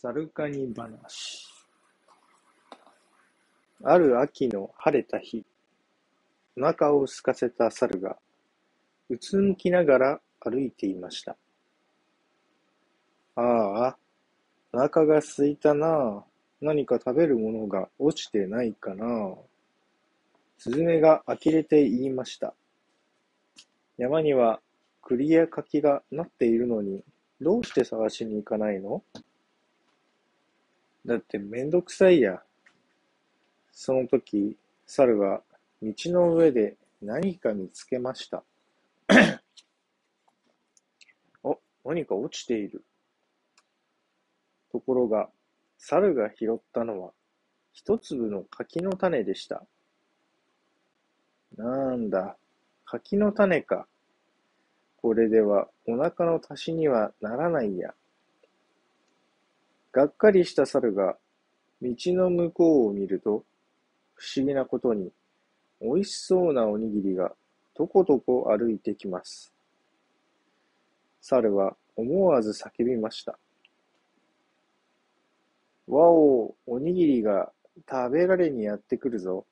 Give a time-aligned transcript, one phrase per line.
[0.00, 1.48] サルカニ話
[3.82, 5.44] ある秋の晴れた日、
[6.56, 8.16] お腹を空かせた猿が、
[9.10, 11.36] うつむきながら歩いていました。
[13.34, 13.96] ああ、
[14.72, 16.24] お腹が空いたなあ
[16.60, 19.34] 何か食べるものが落ちてないかな
[20.58, 22.54] スズメが呆れて言いました。
[23.96, 24.60] 山には
[25.02, 27.02] 栗や柿がなっているのに、
[27.40, 29.02] どうして探しに行かないの？
[31.08, 32.42] だってめんどくさいや。
[33.72, 35.40] その時、猿は
[35.80, 38.44] 道の上で何か見つけました。
[41.42, 42.84] お、何か落ちている。
[44.70, 45.30] ところが、
[45.78, 47.12] 猿が拾ったのは、
[47.72, 49.64] 一粒の柿の種でした。
[51.56, 52.36] なんだ、
[52.84, 53.88] 柿の種か。
[55.00, 57.94] これではお腹の足しにはならないや。
[59.98, 61.16] がっかりした猿が
[61.82, 63.44] 道の向こうを見ると、
[64.14, 65.10] 不思議なことに、
[65.80, 67.32] 美味しそうなおにぎりが
[67.74, 69.52] とことこ歩いてきます。
[71.20, 73.40] 猿は思わず叫びました。
[75.88, 77.50] わお、おにぎりが
[77.90, 79.46] 食べられにやってくるぞ。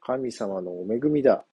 [0.00, 1.44] 神様のお恵みだ。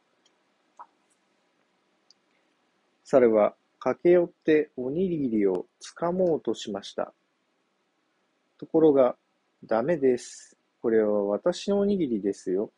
[3.03, 7.13] 猿は駆け寄っておにぎりをつかもうとしました。
[8.63, 9.17] ところが、
[9.65, 10.55] ダメです。
[10.81, 12.71] これは私のおにぎりですよ。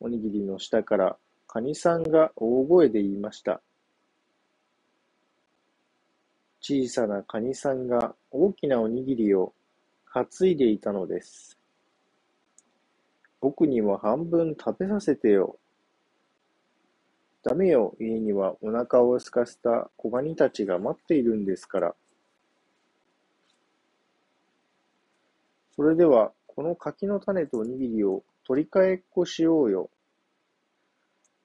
[0.00, 1.16] おにぎりの下から
[1.46, 3.62] カニさんが大声で言いました。
[6.60, 9.52] 小さなカニさんが大きなおにぎりを
[10.12, 11.56] 担いでいたのです。
[13.40, 15.56] 僕にも半分食べさせてよ。
[17.44, 21.94] ダメよ、家にはお腹を空かせた小ガニたちが待っているんですから。
[25.80, 29.88] それでは、この柿の種とおにぎりを取り替えっこしようよ。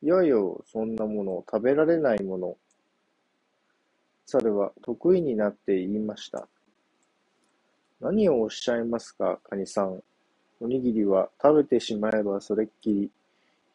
[0.03, 2.57] いやよ、そんなもの食べられないもの。
[4.25, 6.49] 猿は得意になって言いました。
[8.01, 10.03] 何をおっしゃいますか、カニさん。
[10.59, 13.11] おにぎりは食べてしまえばそれっきり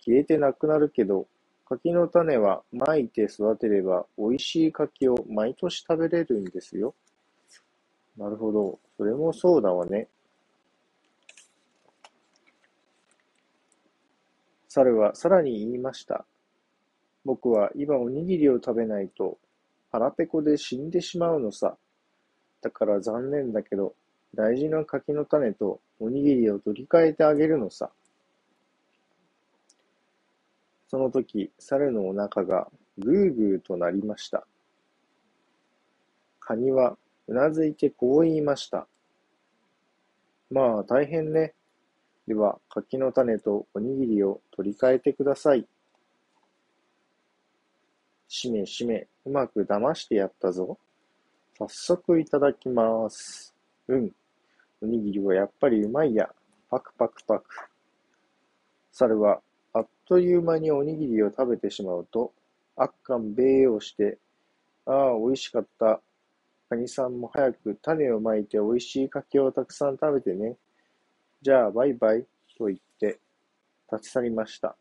[0.05, 1.27] 消えてなくなるけど、
[1.65, 6.95] 柿の種はまいて育てれば美味しい柿を毎年食べれるんですよ。
[8.19, 8.79] なるほど。
[8.99, 10.07] それもそうだわね。
[14.73, 16.25] 猿はさらに言いました。
[17.25, 19.37] 僕は今おにぎりを食べないと
[19.91, 21.77] 腹ペコで死んでしまうのさ。
[22.63, 23.95] だから残念だけど、
[24.33, 27.91] 大事な柿の種とおにぎりを取り替えてあげるのさ。
[30.87, 34.47] その時、猿のお腹がぐーぐーとなりました。
[36.39, 38.87] カニはうなずいてこう言いました。
[40.49, 41.55] まあ大変ね。
[42.27, 45.67] では、柿の種とおにぎりを取り替えてください。
[48.29, 50.79] しめしめ、うまく騙してやったぞ。
[51.59, 53.55] 早速いただきます。
[53.89, 54.11] うん。
[54.81, 56.31] おにぎりはやっぱりうまいや。
[56.71, 57.45] パクパクパク。
[58.93, 59.41] 猿は
[59.73, 62.33] あっという間におにぎりを食べてしまうと、
[62.77, 64.19] あっかんべーをして、
[64.87, 66.01] ああ、美味しかった。
[66.69, 70.57] カニさんも早く種をまいて美味しい柿をたくさん食べてね。
[71.43, 72.27] じゃあ、バイバイ、
[72.59, 73.19] と言って、
[73.91, 74.77] 立ち去りました。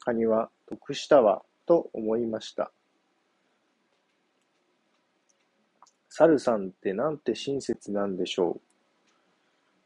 [0.00, 2.70] カニは得したわ、と思いました。
[6.10, 8.60] 猿さんってなんて親切なんでしょう。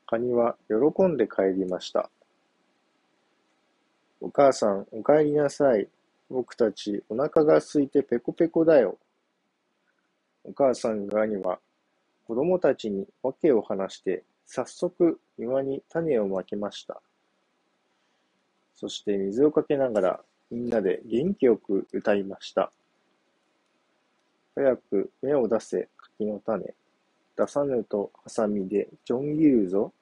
[0.07, 2.11] カニは喜んで帰りました。
[4.21, 5.89] お母さん、お帰りなさい。
[6.29, 8.99] 僕たちお腹が空いてペコペコだよ。
[10.45, 11.61] お母さん側には
[12.27, 17.03] 子供たちに訳を話して早速庭に種をまきました。
[18.75, 20.21] そして水をかけながら
[20.51, 22.73] みんなで元気よく歌いました。
[24.55, 26.75] 早く芽を出せ柿の種。
[27.37, 29.93] 出さぬとハサミでちょん切るぞ。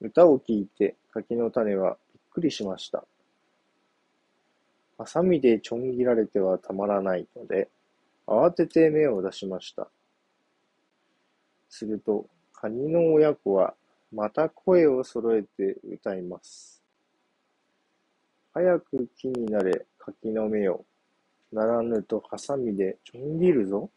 [0.00, 3.04] 歌を聞いて柿の種はびっくりしました。
[4.98, 7.68] ハサミでちょん切られてはたまらないので、
[8.26, 9.88] 慌てて芽を出しました。
[11.72, 13.74] すると、カニの親子は
[14.12, 16.82] また声を揃えて歌います。
[18.52, 20.84] 早く木になれ、柿の芽を。
[21.50, 23.90] ならぬとハサミでちょん切るぞ。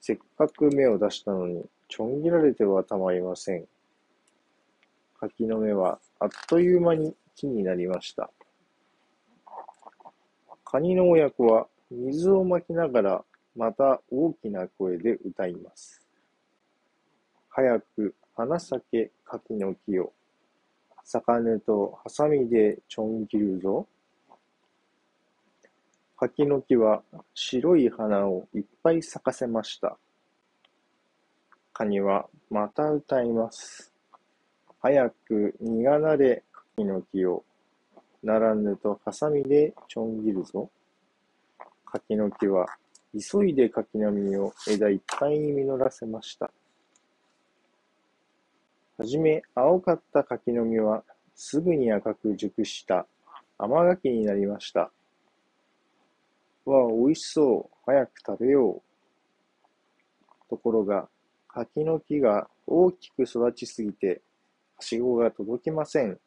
[0.00, 3.66] せっかく芽を出したのに、ちょん切られてはたまりません。
[5.18, 8.30] 柿の芽はあっという間に木になりました。
[10.66, 13.24] カニの親子は水をまきながら
[13.56, 16.05] また大きな声で歌います。
[17.56, 20.12] 早く花咲け柿の木を、
[21.04, 23.86] 魚とハサミでちょん切るぞ。
[26.18, 29.96] 柿の木は白い花をいっぱい咲かせました。
[31.72, 33.90] カニはまた歌います。
[34.82, 37.42] 早く実がなれ柿の木を、
[38.22, 40.68] ならぬとハサミでちょん切るぞ。
[41.86, 42.66] 柿の木は
[43.14, 46.50] 急いで柿の実を枝いっぱいに実らせました。
[48.98, 51.04] はじめ青かった柿の実は
[51.34, 53.06] すぐに赤く熟した
[53.58, 54.90] 甘柿になりました。
[56.64, 57.76] わあ、おいしそう。
[57.84, 58.82] 早く食べよう。
[60.48, 61.08] ところが、
[61.48, 64.22] 柿の木が大きく育ちすぎて、
[64.76, 66.18] はしごが届きません。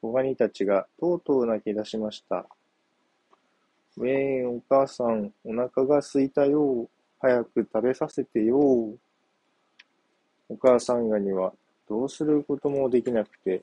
[0.00, 2.46] 子ガニたちがとうとう泣き出しました。
[3.96, 6.88] ウェー、お母さん、お腹が空いたよ。
[7.20, 8.96] 早く食べさせてよ。
[10.48, 11.52] お母さんガニは
[11.88, 13.62] どうすることもできなくて、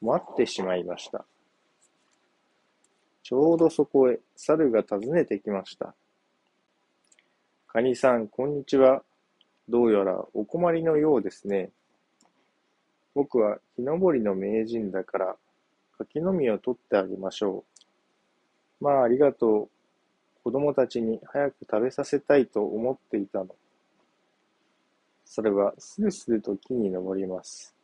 [0.00, 1.24] 待ってしまいました。
[3.22, 5.94] ちょうどそこへ猿が訪ねてきました。
[7.66, 9.02] カニさん、こんにちは。
[9.68, 11.70] どうやらお困りのようですね。
[13.14, 15.36] 僕は木登りの名人だから、
[15.96, 17.64] 柿の実を取ってあげましょ
[18.80, 18.84] う。
[18.84, 19.68] まあ、ありがとう。
[20.42, 23.48] 子供たちに早く食べさせたいと思っていたの。
[25.24, 27.74] それはスルスルと木に登ります。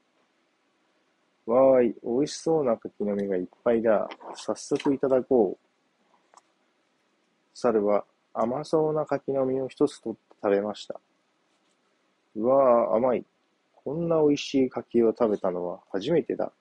[1.47, 4.09] わーい、美味しそうな柿の実がいっぱいだ。
[4.35, 6.39] 早速いただこう。
[7.55, 11.01] 猿は甘そうな柿の実を一つ取って食べました。
[12.37, 13.25] うわー、甘い。
[13.75, 16.53] こんな美味しい柿を食べたのは初めてだ。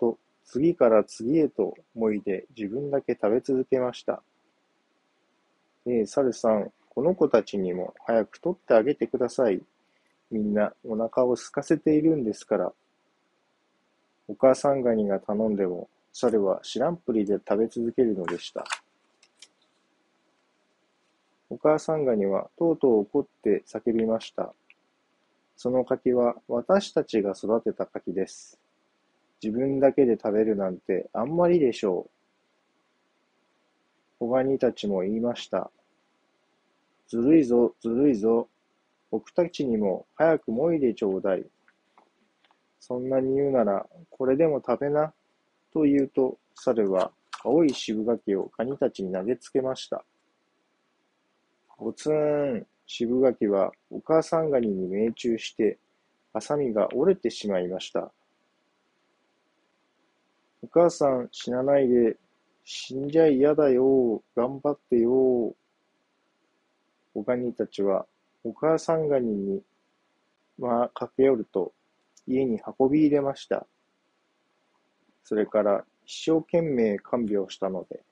[0.00, 4.22] と、次から次へと思いで自分だけ食べ続けました。
[5.84, 9.62] ねえ、猿さん、この子たちにも早く取ってあげてください。
[10.30, 12.72] みんなお腹を空かせているんですから。
[14.28, 18.64] お母さんガニが頼んでも、猿は知らんぷりで食べ続けるのでした。
[21.48, 24.52] お母さんガニはとうとう怒って叫びました。
[25.56, 28.58] その柿は私たちが育てた柿です。
[29.42, 32.10] 自分だけで食べるなんてあんまりでしょう。
[34.20, 35.70] 小ガニたちも言いました。
[37.10, 38.48] ずるいぞ、ずるいぞ。
[39.10, 41.44] 僕たちにも早くもいでちょうだい。
[42.78, 45.12] そんなに言うなら、これでも食べな。
[45.72, 47.10] と言うと、猿は
[47.42, 50.04] 青い渋柿をカニたちに投げつけました。
[51.76, 52.66] ごつーん。
[52.86, 55.78] 渋柿はお母さんガニに命中して、
[56.32, 58.12] ハサミが折れてしまいました。
[60.62, 62.16] お母さん、死なないで。
[62.62, 64.22] 死んじゃ嫌だよ。
[64.36, 65.56] 頑張ってよ。
[67.14, 68.06] おガニたちは、
[68.44, 69.62] お母さんガニに、
[70.58, 71.72] まあ、駆け寄ると、
[72.26, 73.66] 家に運び入れました。
[75.24, 78.02] それから、一生懸命看病したので、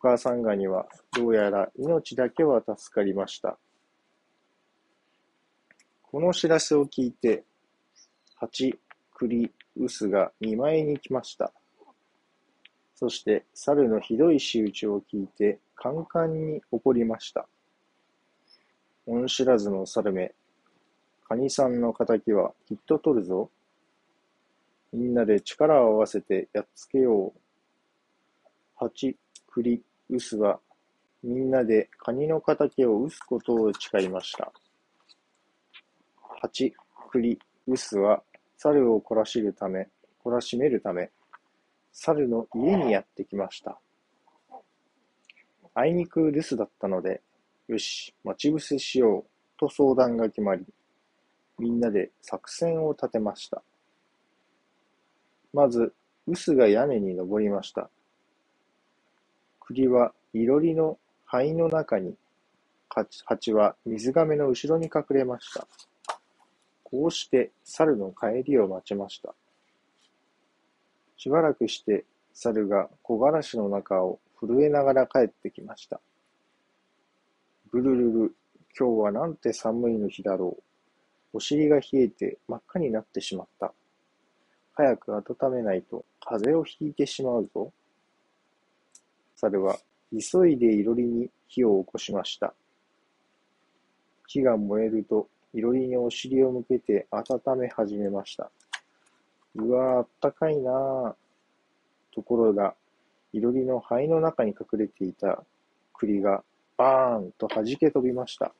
[0.00, 3.58] お母さんガニは、どうやら命だけは助かりました。
[6.02, 7.44] この知らせを聞いて、
[8.36, 8.78] 蜂、
[9.14, 11.52] 栗、臼が見舞いに来ました。
[12.94, 17.48] そして、猿のひどい仕打ちを聞いて、カンカンに怒りました。
[19.10, 20.34] 恩知らずの猿め、
[21.26, 23.48] カニさんの仇はきっと取るぞ。
[24.92, 27.40] みんなで力を合わせてやっつけよう。
[28.76, 29.16] 蜂、
[29.50, 30.60] 栗、臼は、
[31.22, 34.52] みんなでカニの仇を討つことを誓いました。
[36.42, 36.74] 蜂、
[37.10, 38.22] 栗、臼は、
[38.58, 39.88] 猿を懲らしるため、
[40.22, 41.10] 懲らしめるため、
[41.92, 43.80] 猿の家にやってきました。
[45.72, 47.22] あいにく留守だったので、
[47.68, 49.24] よし、待ち伏せしよう、
[49.58, 50.64] と相談が決まり、
[51.58, 53.62] みんなで作戦を立てました。
[55.52, 55.92] まず、
[56.26, 57.90] 臼が屋根に登りました。
[59.60, 62.14] 栗はいろりの灰の中に、
[63.26, 65.68] 蜂は水亀の後ろに隠れました。
[66.82, 69.34] こうして猿の帰りを待ちました。
[71.18, 76.00] しばらくして猿が木枯らしの中を震えながら帰ってきました。
[77.70, 78.34] ぐるるる、
[78.78, 80.62] 今日はなんて寒いの日だろう。
[81.34, 83.72] お尻が冷えて真っ赤になってしまった。
[84.74, 87.72] 早く温めないと風邪をひいてしまうぞ。
[89.36, 89.78] 猿は
[90.10, 92.54] 急いでいろりに火を起こしました。
[94.26, 98.50] 火が燃えるといろりにお尻を向けて温め始めました。
[99.54, 100.70] うわあ、あったかいな
[101.08, 101.16] あ。
[102.14, 102.74] ところが、
[103.32, 105.42] いろりの灰の中に隠れていた
[105.92, 106.42] 栗が
[106.78, 108.52] バーンと弾け飛びました。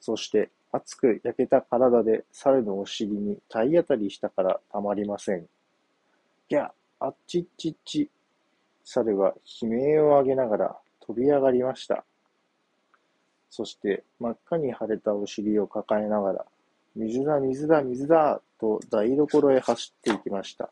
[0.00, 5.46] そして熱く焼けた体で猿のお尻に体当たりしたからたまりません。
[6.48, 8.08] ぎゃ、あっちっちっち。
[8.84, 12.04] 猿は悲鳴を上げながら飛び上がりました。
[13.50, 16.46] そして真っ赤に腫れたお尻を抱えながら、
[16.94, 20.70] 水だ水だ水だと台所へ走っていきました。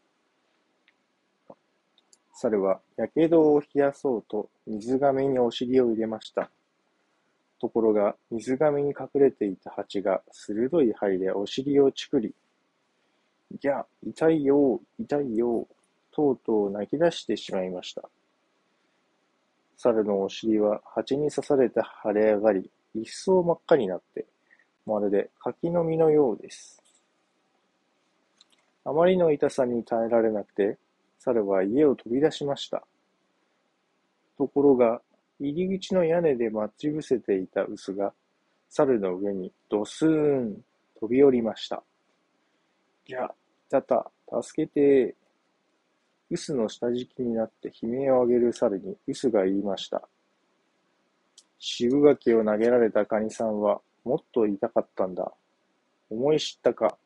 [2.42, 6.50] 猿はやけどを冷やそうと水がめにお尻を入れました。
[7.60, 12.34] ところが水がめに隠れていた蜂が鋭い針でお尻をちくり、
[13.60, 15.68] ぎゃ、痛いよ、痛いよ、
[16.12, 18.08] とうとう泣き出してしまいました。
[19.76, 24.24] 猿のお尻は蜂に刺されて腫れ上がり、一層真っ赤になって、
[24.86, 26.82] まるで柿の実のようです。
[28.86, 30.78] あまりの痛さに耐えられなくて、
[31.20, 32.82] 猿は家を飛び出しました。
[34.36, 35.00] ところが、
[35.38, 38.12] 入り口の屋根で待ち伏せていた臼が、
[38.68, 40.64] 猿の上にドスーン
[40.98, 41.82] 飛び降りました。
[43.04, 43.30] ぎゃ、
[43.68, 44.10] たた、
[44.42, 45.14] 助けて
[46.30, 50.08] 臼の下敷きになって悲鳴を上げる猿に臼が言いました。
[51.58, 55.32] 渋柿を投げられたカニさんはもっと痛かったんだ。
[56.08, 56.96] 思い知ったか。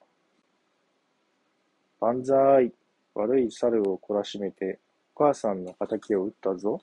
[2.01, 2.73] 万歳。
[3.15, 4.79] 悪い猿を懲らしめて
[5.15, 6.81] お母さんの仇を撃ったぞ。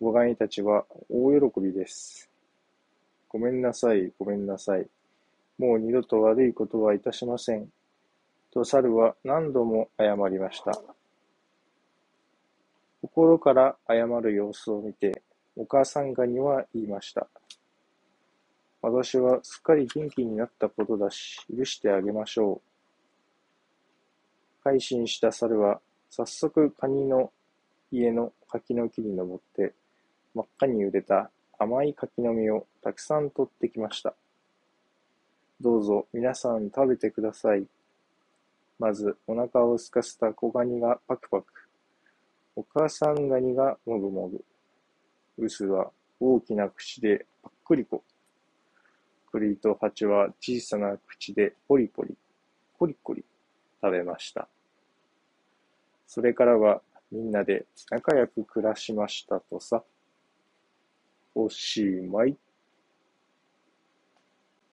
[0.00, 2.28] 子ガニたちは大喜びです。
[3.28, 4.86] ごめんなさい、ごめんなさい。
[5.58, 7.68] もう二度と悪いことはいたしません。
[8.50, 10.82] と猿は何度も謝りました。
[13.00, 15.22] 心から謝る様子を見て、
[15.56, 17.28] お母さんガニは言いました。
[18.80, 22.71] 私はすっかり元気になったことだし、許してあげましょう。
[24.64, 27.32] 改心した猿は、早速カニの
[27.90, 29.74] 家の柿の木に登って、
[30.34, 34.14] 真っ赤に茹でた甘い柿の実をたくさん取ってきました。
[35.60, 37.66] どうぞ皆さん食べてください。
[38.78, 41.46] まず、お腹をすかせた子ガニがパクパク。
[42.54, 44.44] お母さんガニがもぐもぐ。
[45.38, 45.90] ウスは
[46.20, 48.04] 大きな口でパックリコ。
[49.32, 52.14] 栗と蜂は小さな口でポリポリ、
[52.78, 53.24] コリコリ
[53.82, 54.48] 食べました。
[56.06, 59.82] それからはみんなで仲良く暮らしましたとさ。
[61.34, 62.36] おしまい。